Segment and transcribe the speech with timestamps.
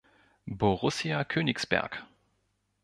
[0.47, 2.03] Borussia Königsberg.